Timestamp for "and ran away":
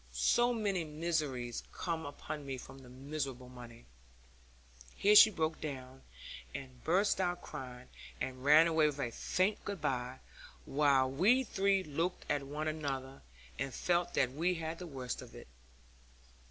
8.19-8.87